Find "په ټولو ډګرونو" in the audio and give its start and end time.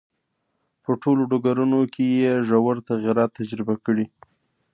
0.83-1.79